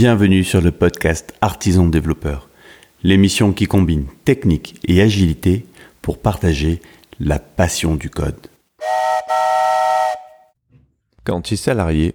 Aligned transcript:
Bienvenue 0.00 0.44
sur 0.44 0.60
le 0.60 0.70
podcast 0.70 1.34
Artisan 1.40 1.88
Développeur, 1.88 2.48
l'émission 3.02 3.52
qui 3.52 3.66
combine 3.66 4.06
technique 4.24 4.78
et 4.86 5.02
agilité 5.02 5.66
pour 6.02 6.22
partager 6.22 6.80
la 7.18 7.40
passion 7.40 7.96
du 7.96 8.08
code. 8.08 8.46
Quand 11.24 11.42
tu 11.42 11.54
es 11.54 11.56
salarié, 11.56 12.14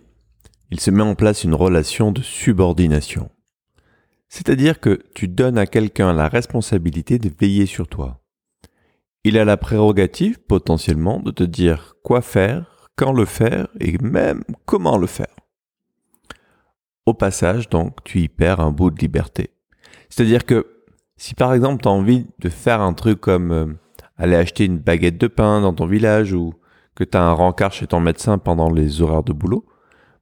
il 0.71 0.79
se 0.79 0.91
met 0.91 1.03
en 1.03 1.13
place 1.15 1.43
une 1.43 1.55
relation 1.55 2.13
de 2.13 2.21
subordination. 2.21 3.29
C'est-à-dire 4.29 4.79
que 4.79 5.03
tu 5.13 5.27
donnes 5.27 5.57
à 5.57 5.65
quelqu'un 5.65 6.13
la 6.13 6.29
responsabilité 6.29 7.19
de 7.19 7.29
veiller 7.37 7.65
sur 7.65 7.89
toi. 7.89 8.21
Il 9.25 9.37
a 9.37 9.43
la 9.43 9.57
prérogative 9.57 10.39
potentiellement 10.39 11.19
de 11.19 11.31
te 11.31 11.43
dire 11.43 11.97
quoi 12.01 12.21
faire, 12.21 12.87
quand 12.95 13.11
le 13.11 13.25
faire 13.25 13.67
et 13.81 13.97
même 13.97 14.45
comment 14.63 14.97
le 14.97 15.07
faire. 15.07 15.42
Au 17.05 17.13
passage, 17.13 17.69
donc, 17.69 18.03
tu 18.03 18.21
y 18.21 18.29
perds 18.29 18.59
un 18.59 18.71
bout 18.71 18.89
de 18.89 18.99
liberté. 18.99 19.49
C'est-à-dire 20.09 20.45
que 20.45 20.67
si 21.17 21.35
par 21.35 21.53
exemple 21.53 21.81
tu 21.81 21.87
as 21.87 21.91
envie 21.91 22.27
de 22.39 22.49
faire 22.49 22.81
un 22.81 22.93
truc 22.93 23.19
comme 23.19 23.51
euh, 23.51 23.65
aller 24.17 24.35
acheter 24.35 24.65
une 24.65 24.77
baguette 24.77 25.17
de 25.17 25.27
pain 25.27 25.61
dans 25.61 25.73
ton 25.73 25.85
village 25.85 26.33
ou 26.33 26.53
que 26.95 27.03
tu 27.03 27.17
as 27.17 27.23
un 27.23 27.33
rencard 27.33 27.73
chez 27.73 27.87
ton 27.87 27.99
médecin 27.99 28.37
pendant 28.37 28.69
les 28.69 29.01
horaires 29.01 29.23
de 29.23 29.33
boulot, 29.33 29.65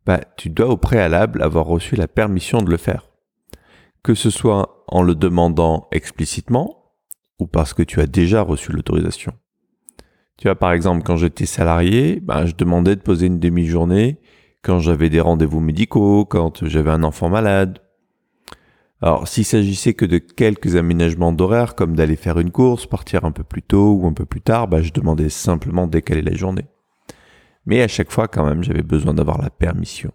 bah, 0.05 0.21
tu 0.37 0.49
dois 0.49 0.69
au 0.69 0.77
préalable 0.77 1.41
avoir 1.41 1.65
reçu 1.65 1.95
la 1.95 2.07
permission 2.07 2.61
de 2.61 2.69
le 2.69 2.77
faire. 2.77 3.09
Que 4.03 4.15
ce 4.15 4.29
soit 4.29 4.83
en 4.87 5.03
le 5.03 5.15
demandant 5.15 5.87
explicitement 5.91 6.93
ou 7.39 7.47
parce 7.47 7.73
que 7.73 7.83
tu 7.83 7.99
as 7.99 8.07
déjà 8.07 8.41
reçu 8.41 8.71
l'autorisation. 8.71 9.33
Tu 10.37 10.47
vois, 10.47 10.55
par 10.55 10.71
exemple, 10.71 11.03
quand 11.03 11.17
j'étais 11.17 11.45
salarié, 11.45 12.19
ben, 12.19 12.45
je 12.45 12.55
demandais 12.55 12.95
de 12.95 13.01
poser 13.01 13.27
une 13.27 13.39
demi-journée 13.39 14.19
quand 14.61 14.79
j'avais 14.79 15.09
des 15.09 15.21
rendez-vous 15.21 15.59
médicaux, 15.59 16.25
quand 16.25 16.65
j'avais 16.65 16.91
un 16.91 17.03
enfant 17.03 17.29
malade. 17.29 17.79
Alors, 19.01 19.27
s'il 19.27 19.45
s'agissait 19.45 19.95
que 19.95 20.05
de 20.05 20.19
quelques 20.19 20.75
aménagements 20.75 21.33
d'horaire, 21.33 21.75
comme 21.75 21.95
d'aller 21.95 22.15
faire 22.15 22.39
une 22.39 22.51
course, 22.51 22.85
partir 22.85 23.25
un 23.25 23.31
peu 23.31 23.43
plus 23.43 23.63
tôt 23.63 23.93
ou 23.93 24.05
un 24.05 24.13
peu 24.13 24.25
plus 24.25 24.41
tard, 24.41 24.67
ben, 24.67 24.81
je 24.81 24.93
demandais 24.93 25.29
simplement 25.29 25.87
décaler 25.87 26.21
la 26.21 26.35
journée. 26.35 26.65
Mais 27.65 27.81
à 27.81 27.87
chaque 27.87 28.11
fois, 28.11 28.27
quand 28.27 28.45
même, 28.45 28.63
j'avais 28.63 28.83
besoin 28.83 29.13
d'avoir 29.13 29.41
la 29.41 29.49
permission. 29.49 30.11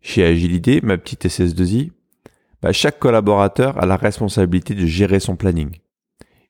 Chez 0.00 0.24
Agilité, 0.24 0.80
ma 0.82 0.98
petite 0.98 1.24
SS2I, 1.26 1.92
ben, 2.62 2.72
chaque 2.72 2.98
collaborateur 2.98 3.82
a 3.82 3.86
la 3.86 3.96
responsabilité 3.96 4.74
de 4.74 4.84
gérer 4.84 5.20
son 5.20 5.36
planning 5.36 5.78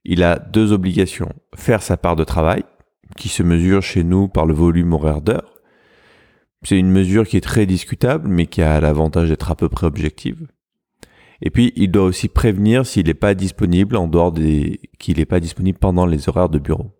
il 0.07 0.23
a 0.23 0.39
deux 0.39 0.73
obligations. 0.73 1.33
Faire 1.55 1.83
sa 1.83 1.97
part 1.97 2.17
de 2.17 2.25
travail, 2.25 2.63
qui 3.17 3.29
se 3.29 3.43
mesure 3.43 3.83
chez 3.83 4.05
nous 4.05 4.29
par 4.29 4.47
le 4.47 4.55
volume 4.55 4.93
horaire 4.93 5.21
d'heures. 5.21 5.56
C'est 6.63 6.79
une 6.79 6.91
mesure 6.91 7.27
qui 7.27 7.37
est 7.37 7.43
très 7.43 7.67
discutable, 7.67 8.29
mais 8.29 8.47
qui 8.47 8.63
a 8.63 8.81
l'avantage 8.81 9.29
d'être 9.29 9.51
à 9.51 9.57
peu 9.57 9.69
près 9.69 9.87
objective. 9.87 10.49
Et 11.43 11.51
puis, 11.51 11.73
il 11.77 11.91
doit 11.91 12.05
aussi 12.05 12.29
prévenir 12.29 12.87
s'il 12.87 13.07
n'est 13.07 13.15
pas 13.15 13.35
disponible 13.35 13.97
en 13.97 14.09
dehors 14.09 14.33
des, 14.33 14.81
qu'il 14.99 15.19
n'est 15.19 15.27
pas 15.27 15.41
disponible 15.41 15.79
pendant 15.79 16.07
les 16.07 16.29
horaires 16.29 16.49
de 16.49 16.59
bureau. 16.59 16.93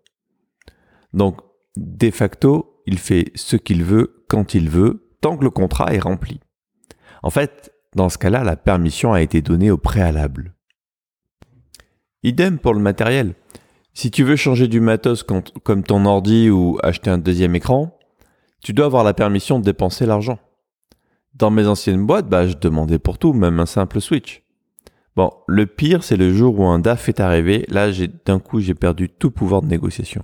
Donc, 1.13 1.41
de 1.75 2.11
facto, 2.11 2.81
il 2.85 2.99
fait 2.99 3.31
ce 3.35 3.55
qu'il 3.55 3.83
veut, 3.83 4.25
quand 4.27 4.53
il 4.53 4.69
veut, 4.69 5.09
tant 5.21 5.37
que 5.37 5.43
le 5.43 5.49
contrat 5.49 5.93
est 5.93 5.99
rempli. 5.99 6.39
En 7.23 7.29
fait, 7.29 7.73
dans 7.95 8.09
ce 8.09 8.17
cas-là, 8.17 8.43
la 8.43 8.55
permission 8.55 9.13
a 9.13 9.21
été 9.21 9.41
donnée 9.41 9.71
au 9.71 9.77
préalable. 9.77 10.53
Idem 12.23 12.59
pour 12.59 12.73
le 12.73 12.79
matériel. 12.79 13.33
Si 13.93 14.11
tu 14.11 14.23
veux 14.23 14.35
changer 14.35 14.67
du 14.67 14.79
matos 14.79 15.23
comme 15.23 15.83
ton 15.83 16.05
ordi 16.05 16.49
ou 16.51 16.77
acheter 16.83 17.09
un 17.09 17.17
deuxième 17.17 17.55
écran, 17.55 17.96
tu 18.61 18.73
dois 18.73 18.85
avoir 18.85 19.03
la 19.03 19.13
permission 19.13 19.59
de 19.59 19.65
dépenser 19.65 20.05
l'argent. 20.05 20.39
Dans 21.35 21.51
mes 21.51 21.67
anciennes 21.67 22.05
boîtes, 22.05 22.27
bah, 22.27 22.47
je 22.47 22.55
demandais 22.55 22.99
pour 22.99 23.17
tout, 23.17 23.33
même 23.33 23.59
un 23.59 23.65
simple 23.65 24.01
switch. 24.01 24.43
Bon, 25.15 25.31
le 25.47 25.65
pire, 25.65 26.03
c'est 26.03 26.17
le 26.17 26.33
jour 26.33 26.59
où 26.59 26.65
un 26.65 26.79
DAF 26.79 27.09
est 27.09 27.19
arrivé. 27.19 27.65
Là, 27.69 27.89
d'un 28.25 28.39
coup, 28.39 28.59
j'ai 28.59 28.75
perdu 28.75 29.09
tout 29.09 29.31
pouvoir 29.31 29.61
de 29.61 29.67
négociation. 29.67 30.23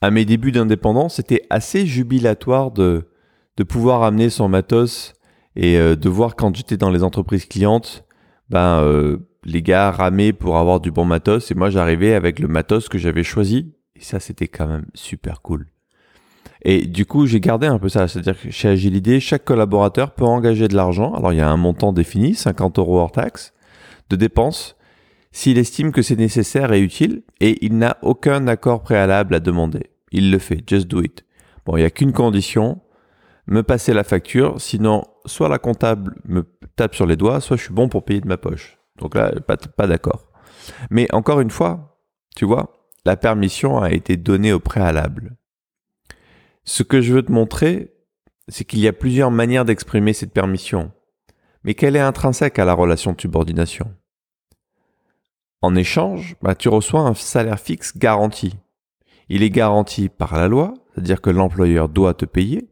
À 0.00 0.10
mes 0.10 0.24
débuts 0.24 0.52
d'indépendance, 0.52 1.16
c'était 1.16 1.42
assez 1.50 1.86
jubilatoire 1.86 2.70
de, 2.70 3.06
pouvoir 3.68 4.02
amener 4.02 4.30
son 4.30 4.48
matos 4.48 5.12
et 5.54 5.76
euh, 5.78 5.94
de 5.94 6.08
voir 6.08 6.34
quand 6.34 6.56
j'étais 6.56 6.78
dans 6.78 6.90
les 6.90 7.02
entreprises 7.02 7.44
clientes, 7.44 8.06
ben, 8.48 8.80
euh, 8.80 9.18
les 9.44 9.62
gars 9.62 9.90
ramaient 9.90 10.32
pour 10.32 10.56
avoir 10.56 10.80
du 10.80 10.90
bon 10.90 11.04
matos 11.04 11.50
et 11.50 11.54
moi 11.54 11.70
j'arrivais 11.70 12.14
avec 12.14 12.38
le 12.38 12.48
matos 12.48 12.88
que 12.88 12.98
j'avais 12.98 13.22
choisi 13.22 13.74
et 13.94 14.00
ça 14.00 14.18
c'était 14.18 14.48
quand 14.48 14.66
même 14.66 14.86
super 14.94 15.42
cool. 15.42 15.69
Et 16.62 16.86
du 16.86 17.06
coup 17.06 17.26
j'ai 17.26 17.40
gardé 17.40 17.66
un 17.66 17.78
peu 17.78 17.88
ça, 17.88 18.08
c'est-à-dire 18.08 18.40
que 18.40 18.50
chez 18.50 18.68
Agilité, 18.68 19.20
chaque 19.20 19.44
collaborateur 19.44 20.12
peut 20.12 20.24
engager 20.24 20.68
de 20.68 20.76
l'argent, 20.76 21.14
alors 21.14 21.32
il 21.32 21.36
y 21.36 21.42
a 21.42 21.48
un 21.48 21.56
montant 21.56 21.92
défini, 21.92 22.34
50 22.34 22.78
euros 22.78 22.98
hors 22.98 23.12
taxe, 23.12 23.54
de 24.10 24.16
dépenses, 24.16 24.76
s'il 25.32 25.58
estime 25.58 25.92
que 25.92 26.02
c'est 26.02 26.16
nécessaire 26.16 26.72
et 26.72 26.80
utile 26.80 27.22
et 27.40 27.64
il 27.64 27.78
n'a 27.78 27.96
aucun 28.02 28.46
accord 28.46 28.82
préalable 28.82 29.34
à 29.34 29.40
demander. 29.40 29.90
Il 30.12 30.30
le 30.30 30.38
fait, 30.38 30.62
just 30.66 30.88
do 30.88 31.02
it. 31.02 31.24
Bon, 31.64 31.76
il 31.76 31.80
n'y 31.80 31.86
a 31.86 31.90
qu'une 31.90 32.12
condition, 32.12 32.80
me 33.46 33.62
passer 33.62 33.94
la 33.94 34.04
facture, 34.04 34.60
sinon 34.60 35.04
soit 35.26 35.48
la 35.48 35.58
comptable 35.58 36.16
me 36.24 36.44
tape 36.76 36.94
sur 36.94 37.06
les 37.06 37.16
doigts, 37.16 37.40
soit 37.40 37.56
je 37.56 37.62
suis 37.62 37.74
bon 37.74 37.88
pour 37.88 38.04
payer 38.04 38.20
de 38.20 38.28
ma 38.28 38.36
poche. 38.36 38.78
Donc 38.98 39.14
là, 39.14 39.32
pas 39.76 39.86
d'accord. 39.86 40.26
Mais 40.90 41.06
encore 41.12 41.40
une 41.40 41.50
fois, 41.50 41.98
tu 42.36 42.44
vois, 42.44 42.72
la 43.04 43.16
permission 43.16 43.80
a 43.80 43.90
été 43.92 44.16
donnée 44.16 44.52
au 44.52 44.60
préalable. 44.60 45.36
Ce 46.64 46.82
que 46.82 47.00
je 47.00 47.14
veux 47.14 47.22
te 47.22 47.32
montrer, 47.32 47.94
c'est 48.48 48.64
qu'il 48.64 48.80
y 48.80 48.88
a 48.88 48.92
plusieurs 48.92 49.30
manières 49.30 49.64
d'exprimer 49.64 50.12
cette 50.12 50.32
permission, 50.32 50.92
mais 51.64 51.74
qu'elle 51.74 51.96
est 51.96 52.00
intrinsèque 52.00 52.58
à 52.58 52.64
la 52.64 52.74
relation 52.74 53.12
de 53.12 53.20
subordination. 53.20 53.94
En 55.62 55.74
échange, 55.76 56.36
bah, 56.42 56.54
tu 56.54 56.68
reçois 56.68 57.00
un 57.00 57.14
salaire 57.14 57.60
fixe 57.60 57.96
garanti. 57.96 58.54
Il 59.28 59.42
est 59.42 59.50
garanti 59.50 60.08
par 60.08 60.36
la 60.36 60.48
loi, 60.48 60.74
c'est-à-dire 60.94 61.20
que 61.20 61.30
l'employeur 61.30 61.88
doit 61.88 62.14
te 62.14 62.24
payer, 62.24 62.70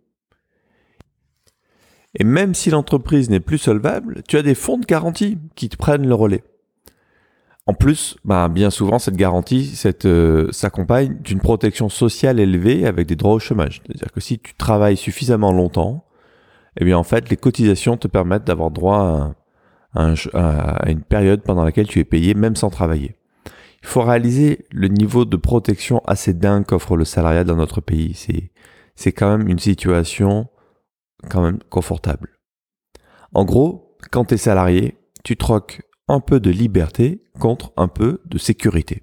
et 2.14 2.24
même 2.24 2.54
si 2.54 2.70
l'entreprise 2.70 3.30
n'est 3.30 3.40
plus 3.40 3.58
solvable, 3.58 4.22
tu 4.26 4.36
as 4.36 4.42
des 4.42 4.54
fonds 4.54 4.78
de 4.78 4.86
garantie 4.86 5.38
qui 5.54 5.68
te 5.68 5.76
prennent 5.76 6.06
le 6.06 6.14
relais. 6.14 6.42
En 7.68 7.74
plus, 7.74 8.16
bah, 8.24 8.48
bien 8.48 8.70
souvent, 8.70 8.98
cette 8.98 9.16
garantie 9.16 9.78
euh, 10.06 10.50
s'accompagne 10.52 11.18
d'une 11.20 11.38
protection 11.38 11.90
sociale 11.90 12.40
élevée 12.40 12.86
avec 12.86 13.06
des 13.06 13.14
droits 13.14 13.34
au 13.34 13.38
chômage. 13.38 13.82
C'est-à-dire 13.84 14.10
que 14.10 14.20
si 14.20 14.38
tu 14.38 14.54
travailles 14.54 14.96
suffisamment 14.96 15.52
longtemps, 15.52 16.06
eh 16.80 16.86
bien, 16.86 16.96
en 16.96 17.02
fait, 17.02 17.28
les 17.28 17.36
cotisations 17.36 17.98
te 17.98 18.08
permettent 18.08 18.44
d'avoir 18.44 18.70
droit 18.70 19.34
à, 19.94 20.90
une 20.90 21.02
période 21.02 21.42
pendant 21.42 21.62
laquelle 21.62 21.86
tu 21.86 21.98
es 21.98 22.04
payé 22.04 22.32
même 22.32 22.56
sans 22.56 22.70
travailler. 22.70 23.16
Il 23.82 23.86
faut 23.86 24.02
réaliser 24.02 24.64
le 24.70 24.88
niveau 24.88 25.26
de 25.26 25.36
protection 25.36 26.00
assez 26.06 26.32
dingue 26.32 26.64
qu'offre 26.64 26.96
le 26.96 27.04
salariat 27.04 27.44
dans 27.44 27.56
notre 27.56 27.82
pays. 27.82 28.14
C'est, 28.14 28.50
c'est 28.94 29.12
quand 29.12 29.36
même 29.36 29.46
une 29.46 29.58
situation 29.58 30.48
quand 31.28 31.42
même 31.42 31.58
confortable. 31.68 32.30
En 33.34 33.44
gros, 33.44 33.98
quand 34.10 34.24
tu 34.24 34.34
es 34.34 34.38
salarié, 34.38 34.96
tu 35.22 35.36
troques 35.36 35.82
un 36.08 36.20
peu 36.20 36.40
de 36.40 36.50
liberté 36.50 37.22
contre 37.38 37.72
un 37.76 37.88
peu 37.88 38.20
de 38.26 38.38
sécurité. 38.38 39.02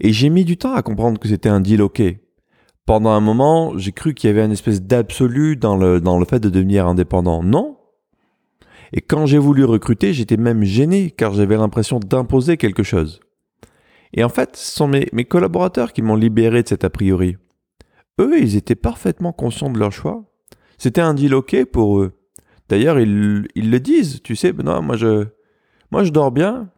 Et 0.00 0.12
j'ai 0.12 0.28
mis 0.28 0.44
du 0.44 0.56
temps 0.56 0.74
à 0.74 0.82
comprendre 0.82 1.18
que 1.18 1.28
c'était 1.28 1.48
un 1.48 1.60
deal 1.60 1.82
ok. 1.82 2.02
Pendant 2.84 3.10
un 3.10 3.20
moment, 3.20 3.76
j'ai 3.76 3.92
cru 3.92 4.14
qu'il 4.14 4.28
y 4.28 4.30
avait 4.30 4.44
une 4.44 4.52
espèce 4.52 4.82
d'absolu 4.82 5.56
dans 5.56 5.76
le, 5.76 6.00
dans 6.00 6.18
le 6.18 6.24
fait 6.24 6.40
de 6.40 6.48
devenir 6.48 6.86
indépendant. 6.86 7.42
Non. 7.42 7.78
Et 8.92 9.00
quand 9.00 9.26
j'ai 9.26 9.38
voulu 9.38 9.64
recruter, 9.64 10.12
j'étais 10.12 10.36
même 10.36 10.62
gêné 10.62 11.10
car 11.10 11.34
j'avais 11.34 11.56
l'impression 11.56 11.98
d'imposer 11.98 12.56
quelque 12.56 12.82
chose. 12.82 13.20
Et 14.12 14.22
en 14.22 14.28
fait, 14.28 14.56
ce 14.56 14.76
sont 14.76 14.88
mes, 14.88 15.08
mes 15.12 15.24
collaborateurs 15.24 15.92
qui 15.92 16.02
m'ont 16.02 16.14
libéré 16.14 16.62
de 16.62 16.68
cet 16.68 16.84
a 16.84 16.90
priori. 16.90 17.36
Eux, 18.20 18.38
ils 18.40 18.56
étaient 18.56 18.76
parfaitement 18.76 19.32
conscients 19.32 19.70
de 19.70 19.78
leur 19.78 19.92
choix 19.92 20.24
c'était 20.78 21.00
un 21.00 21.14
deal 21.14 21.34
ok 21.34 21.64
pour 21.64 22.00
eux. 22.00 22.12
D'ailleurs, 22.68 22.98
ils, 22.98 23.46
ils 23.54 23.70
le 23.70 23.80
disent, 23.80 24.22
tu 24.22 24.36
sais, 24.36 24.52
non, 24.52 24.82
moi 24.82 24.96
je, 24.96 25.26
moi 25.90 26.04
je 26.04 26.10
dors 26.10 26.30
bien. 26.30 26.68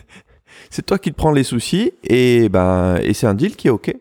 c'est 0.70 0.86
toi 0.86 0.98
qui 0.98 1.10
te 1.10 1.16
prends 1.16 1.32
les 1.32 1.44
soucis 1.44 1.92
et 2.04 2.48
ben 2.48 2.96
et 3.02 3.14
c'est 3.14 3.26
un 3.26 3.34
deal 3.34 3.56
qui 3.56 3.68
est 3.68 3.70
ok. 3.70 3.94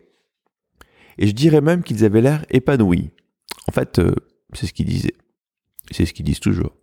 Et 1.17 1.27
je 1.27 1.33
dirais 1.33 1.61
même 1.61 1.83
qu'ils 1.83 2.05
avaient 2.05 2.21
l'air 2.21 2.45
épanouis. 2.49 3.11
En 3.67 3.71
fait, 3.71 3.99
euh, 3.99 4.13
c'est 4.53 4.67
ce 4.67 4.73
qu'ils 4.73 4.85
disaient. 4.85 5.15
C'est 5.91 6.05
ce 6.05 6.13
qu'ils 6.13 6.25
disent 6.25 6.39
toujours. 6.39 6.75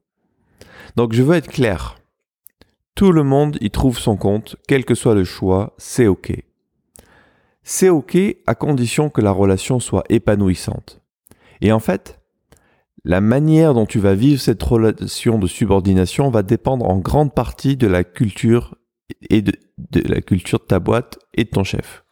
Donc 0.96 1.12
je 1.12 1.22
veux 1.22 1.36
être 1.36 1.50
clair. 1.50 1.96
Tout 2.94 3.12
le 3.12 3.24
monde 3.24 3.58
y 3.60 3.70
trouve 3.70 3.98
son 3.98 4.16
compte, 4.16 4.56
quel 4.68 4.84
que 4.84 4.94
soit 4.94 5.14
le 5.14 5.24
choix, 5.24 5.74
c'est 5.78 6.06
ok. 6.06 6.32
C'est 7.64 7.88
ok 7.88 8.16
à 8.46 8.54
condition 8.54 9.10
que 9.10 9.20
la 9.20 9.32
relation 9.32 9.80
soit 9.80 10.04
épanouissante. 10.10 11.00
Et 11.60 11.72
en 11.72 11.80
fait, 11.80 12.20
la 13.04 13.20
manière 13.20 13.74
dont 13.74 13.86
tu 13.86 13.98
vas 13.98 14.14
vivre 14.14 14.40
cette 14.40 14.62
relation 14.62 15.38
de 15.38 15.46
subordination 15.46 16.30
va 16.30 16.42
dépendre 16.42 16.88
en 16.88 16.98
grande 16.98 17.34
partie 17.34 17.76
de 17.76 17.86
la 17.86 18.02
culture 18.02 18.76
et 19.28 19.42
de, 19.42 19.52
la 19.94 20.20
culture 20.22 20.58
de 20.58 20.64
ta 20.64 20.78
boîte 20.78 21.18
et 21.34 21.44
de 21.44 21.50
ton 21.50 21.64
chef. 21.64 22.04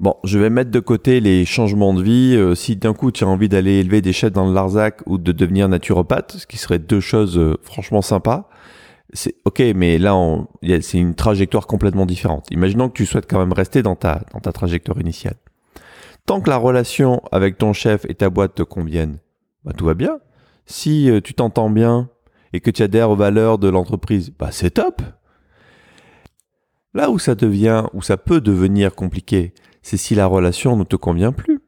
Bon, 0.00 0.16
je 0.24 0.40
vais 0.40 0.50
mettre 0.50 0.72
de 0.72 0.80
côté 0.80 1.20
les 1.20 1.44
changements 1.44 1.94
de 1.94 2.02
vie. 2.02 2.34
Euh, 2.36 2.56
si 2.56 2.74
d'un 2.74 2.94
coup 2.94 3.12
tu 3.12 3.22
as 3.22 3.28
envie 3.28 3.48
d'aller 3.48 3.78
élever 3.78 4.02
des 4.02 4.12
chèvres 4.12 4.34
dans 4.34 4.46
le 4.46 4.52
Larzac 4.52 5.00
ou 5.06 5.18
de 5.18 5.30
devenir 5.30 5.68
naturopathe, 5.68 6.32
ce 6.32 6.46
qui 6.48 6.56
serait 6.56 6.80
deux 6.80 7.00
choses 7.00 7.38
euh, 7.38 7.56
franchement 7.62 8.02
sympas, 8.02 8.48
c'est 9.12 9.36
ok, 9.44 9.60
mais 9.76 9.98
là 9.98 10.16
c'est 10.80 10.98
une 10.98 11.14
trajectoire 11.14 11.68
complètement 11.68 12.06
différente. 12.06 12.48
Imaginons 12.50 12.88
que 12.88 12.94
tu 12.94 13.06
souhaites 13.06 13.30
quand 13.30 13.38
même 13.38 13.52
rester 13.52 13.82
dans 13.82 13.94
ta, 13.94 14.22
dans 14.32 14.40
ta 14.40 14.50
trajectoire 14.50 15.00
initiale. 15.00 15.36
Tant 16.26 16.40
que 16.40 16.50
la 16.50 16.56
relation 16.56 17.22
avec 17.30 17.56
ton 17.56 17.72
chef 17.72 18.04
et 18.08 18.14
ta 18.14 18.30
boîte 18.30 18.56
te 18.56 18.62
conviennent, 18.64 19.18
bah, 19.64 19.72
tout 19.76 19.84
va 19.84 19.94
bien. 19.94 20.18
Si 20.66 21.10
euh, 21.10 21.20
tu 21.20 21.34
t'entends 21.34 21.70
bien 21.70 22.08
et 22.52 22.60
que 22.60 22.70
tu 22.70 22.82
adhères 22.82 23.10
aux 23.10 23.16
valeurs 23.16 23.58
de 23.58 23.68
l'entreprise, 23.68 24.30
bah, 24.38 24.50
c'est 24.50 24.72
top. 24.72 25.02
Là 26.94 27.10
où 27.10 27.18
ça 27.18 27.34
devient, 27.34 27.84
où 27.92 28.02
ça 28.02 28.16
peut 28.16 28.40
devenir 28.40 28.94
compliqué, 28.94 29.52
c'est 29.82 29.96
si 29.96 30.14
la 30.14 30.26
relation 30.26 30.76
ne 30.76 30.84
te 30.84 30.96
convient 30.96 31.32
plus. 31.32 31.60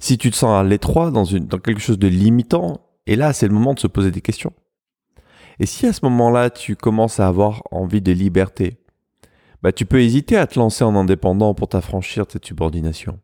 Si 0.00 0.16
tu 0.16 0.30
te 0.30 0.36
sens 0.36 0.58
à 0.58 0.62
l'étroit 0.62 1.10
dans, 1.10 1.24
dans 1.24 1.58
quelque 1.58 1.80
chose 1.80 1.98
de 1.98 2.06
limitant, 2.06 2.80
et 3.06 3.16
là, 3.16 3.32
c'est 3.32 3.48
le 3.48 3.54
moment 3.54 3.74
de 3.74 3.80
se 3.80 3.86
poser 3.86 4.10
des 4.10 4.20
questions. 4.20 4.52
Et 5.58 5.66
si 5.66 5.86
à 5.86 5.92
ce 5.92 6.04
moment-là, 6.04 6.50
tu 6.50 6.76
commences 6.76 7.18
à 7.18 7.26
avoir 7.26 7.62
envie 7.72 8.00
de 8.00 8.12
liberté, 8.12 8.78
bah, 9.62 9.72
tu 9.72 9.86
peux 9.86 10.00
hésiter 10.00 10.36
à 10.36 10.46
te 10.46 10.58
lancer 10.58 10.84
en 10.84 10.94
indépendant 10.94 11.54
pour 11.54 11.68
t'affranchir 11.68 12.26
de 12.26 12.32
cette 12.32 12.46
subordination. 12.46 13.18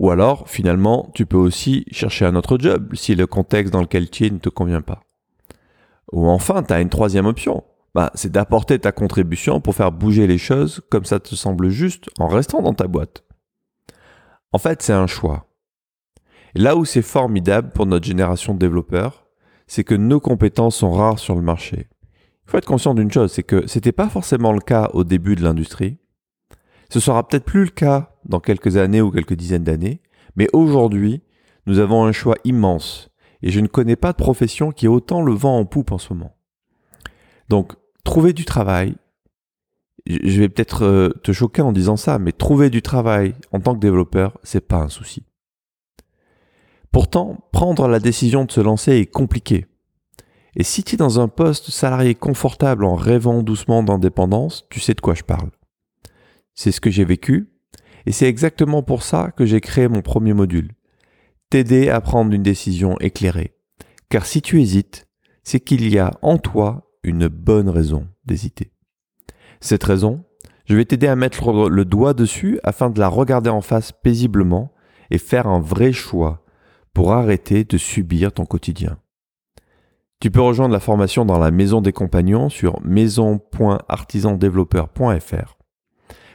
Ou 0.00 0.10
alors, 0.10 0.48
finalement, 0.48 1.10
tu 1.14 1.26
peux 1.26 1.36
aussi 1.36 1.84
chercher 1.90 2.24
un 2.24 2.34
autre 2.34 2.56
job 2.58 2.94
si 2.94 3.14
le 3.14 3.26
contexte 3.26 3.70
dans 3.70 3.82
lequel 3.82 4.08
tu 4.08 4.24
es 4.24 4.30
ne 4.30 4.38
te 4.38 4.48
convient 4.48 4.80
pas. 4.80 5.02
Ou 6.12 6.26
enfin, 6.26 6.62
tu 6.62 6.72
as 6.72 6.80
une 6.80 6.88
troisième 6.88 7.26
option. 7.26 7.64
Bah, 7.94 8.10
c'est 8.14 8.32
d'apporter 8.32 8.78
ta 8.78 8.92
contribution 8.92 9.60
pour 9.60 9.74
faire 9.74 9.92
bouger 9.92 10.26
les 10.26 10.38
choses 10.38 10.80
comme 10.90 11.04
ça 11.04 11.20
te 11.20 11.34
semble 11.34 11.68
juste 11.68 12.08
en 12.18 12.28
restant 12.28 12.62
dans 12.62 12.72
ta 12.72 12.86
boîte. 12.86 13.24
En 14.52 14.58
fait, 14.58 14.80
c'est 14.80 14.94
un 14.94 15.06
choix. 15.06 15.46
là 16.54 16.76
où 16.76 16.86
c'est 16.86 17.02
formidable 17.02 17.70
pour 17.70 17.84
notre 17.84 18.06
génération 18.06 18.54
de 18.54 18.58
développeurs, 18.58 19.26
c'est 19.66 19.84
que 19.84 19.94
nos 19.94 20.18
compétences 20.18 20.76
sont 20.76 20.92
rares 20.92 21.18
sur 21.18 21.34
le 21.34 21.42
marché. 21.42 21.88
Il 22.46 22.50
faut 22.50 22.56
être 22.56 22.64
conscient 22.64 22.94
d'une 22.94 23.12
chose, 23.12 23.30
c'est 23.32 23.42
que 23.42 23.66
c'était 23.66 23.92
pas 23.92 24.08
forcément 24.08 24.52
le 24.52 24.60
cas 24.60 24.88
au 24.94 25.04
début 25.04 25.36
de 25.36 25.42
l'industrie. 25.42 25.98
Ce 26.88 27.00
sera 27.00 27.28
peut-être 27.28 27.44
plus 27.44 27.64
le 27.64 27.70
cas 27.70 28.09
dans 28.24 28.40
quelques 28.40 28.76
années 28.76 29.00
ou 29.00 29.10
quelques 29.10 29.34
dizaines 29.34 29.64
d'années, 29.64 30.00
mais 30.36 30.48
aujourd'hui, 30.52 31.22
nous 31.66 31.78
avons 31.78 32.04
un 32.04 32.12
choix 32.12 32.36
immense 32.44 33.10
et 33.42 33.50
je 33.50 33.60
ne 33.60 33.66
connais 33.66 33.96
pas 33.96 34.12
de 34.12 34.16
profession 34.16 34.72
qui 34.72 34.86
ait 34.86 34.88
autant 34.88 35.22
le 35.22 35.32
vent 35.32 35.58
en 35.58 35.64
poupe 35.64 35.92
en 35.92 35.98
ce 35.98 36.12
moment. 36.12 36.36
Donc, 37.48 37.72
trouver 38.04 38.32
du 38.32 38.44
travail, 38.44 38.94
je 40.06 40.40
vais 40.40 40.48
peut-être 40.48 40.84
euh, 40.84 41.10
te 41.22 41.32
choquer 41.32 41.62
en 41.62 41.72
disant 41.72 41.96
ça, 41.96 42.18
mais 42.18 42.32
trouver 42.32 42.70
du 42.70 42.82
travail 42.82 43.34
en 43.52 43.60
tant 43.60 43.74
que 43.74 43.80
développeur, 43.80 44.38
c'est 44.42 44.66
pas 44.66 44.78
un 44.78 44.88
souci. 44.88 45.24
Pourtant, 46.92 47.48
prendre 47.52 47.86
la 47.88 48.00
décision 48.00 48.44
de 48.44 48.50
se 48.50 48.60
lancer 48.60 48.92
est 48.92 49.06
compliqué. 49.06 49.66
Et 50.56 50.64
si 50.64 50.82
tu 50.82 50.94
es 50.94 50.98
dans 50.98 51.20
un 51.20 51.28
poste 51.28 51.70
salarié 51.70 52.14
confortable 52.14 52.84
en 52.84 52.96
rêvant 52.96 53.42
doucement 53.42 53.82
d'indépendance, 53.82 54.66
tu 54.70 54.80
sais 54.80 54.94
de 54.94 55.00
quoi 55.00 55.14
je 55.14 55.22
parle. 55.22 55.50
C'est 56.54 56.72
ce 56.72 56.80
que 56.80 56.90
j'ai 56.90 57.04
vécu, 57.04 57.48
et 58.06 58.12
c'est 58.12 58.28
exactement 58.28 58.82
pour 58.82 59.02
ça 59.02 59.32
que 59.36 59.46
j'ai 59.46 59.60
créé 59.60 59.88
mon 59.88 60.02
premier 60.02 60.32
module. 60.32 60.72
T'aider 61.50 61.88
à 61.88 62.00
prendre 62.00 62.32
une 62.32 62.42
décision 62.42 62.96
éclairée. 63.00 63.54
Car 64.08 64.26
si 64.26 64.42
tu 64.42 64.60
hésites, 64.60 65.08
c'est 65.42 65.60
qu'il 65.60 65.88
y 65.88 65.98
a 65.98 66.12
en 66.22 66.38
toi 66.38 66.90
une 67.02 67.28
bonne 67.28 67.68
raison 67.68 68.06
d'hésiter. 68.24 68.72
Cette 69.60 69.84
raison, 69.84 70.24
je 70.64 70.76
vais 70.76 70.84
t'aider 70.84 71.08
à 71.08 71.16
mettre 71.16 71.68
le 71.68 71.84
doigt 71.84 72.14
dessus 72.14 72.60
afin 72.62 72.90
de 72.90 73.00
la 73.00 73.08
regarder 73.08 73.50
en 73.50 73.60
face 73.60 73.92
paisiblement 73.92 74.72
et 75.10 75.18
faire 75.18 75.48
un 75.48 75.60
vrai 75.60 75.92
choix 75.92 76.44
pour 76.94 77.12
arrêter 77.12 77.64
de 77.64 77.76
subir 77.76 78.32
ton 78.32 78.46
quotidien. 78.46 78.98
Tu 80.20 80.30
peux 80.30 80.40
rejoindre 80.40 80.72
la 80.72 80.80
formation 80.80 81.24
dans 81.24 81.38
la 81.38 81.50
maison 81.50 81.80
des 81.80 81.92
compagnons 81.92 82.50
sur 82.50 82.80
maison.artisandéveloppeur.fr. 82.82 85.59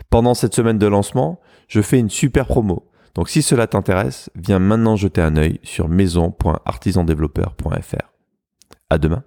Pendant 0.09 0.33
cette 0.33 0.55
semaine 0.55 0.77
de 0.77 0.87
lancement, 0.87 1.41
je 1.67 1.81
fais 1.81 1.99
une 1.99 2.09
super 2.09 2.47
promo. 2.47 2.89
Donc 3.15 3.29
si 3.29 3.41
cela 3.41 3.67
t'intéresse, 3.67 4.29
viens 4.35 4.59
maintenant 4.59 4.95
jeter 4.95 5.19
un 5.21 5.35
œil 5.37 5.59
sur 5.63 5.87
maison.artisandéveloppeur.fr. 5.87 8.11
À 8.89 8.97
demain. 8.97 9.23